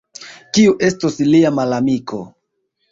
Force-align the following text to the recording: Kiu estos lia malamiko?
Kiu 0.57 0.73
estos 0.89 1.21
lia 1.29 1.55
malamiko? 1.61 2.25